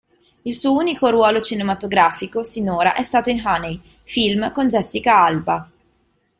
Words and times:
Il 0.41 0.55
suo 0.55 0.73
unico 0.73 1.11
ruolo 1.11 1.41
cinematografico 1.41 2.43
sinora 2.43 2.95
è 2.95 3.03
stato 3.03 3.29
in 3.29 3.45
"Honey" 3.45 3.79
film 4.03 4.51
con 4.51 4.67
Jessica 4.67 5.15
Alba. 5.23 5.69